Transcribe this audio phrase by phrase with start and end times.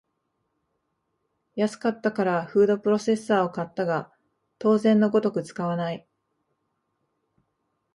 [1.53, 4.11] 安かったからフードプロセッサーを買ったが
[4.57, 6.07] 当然のごとく使わない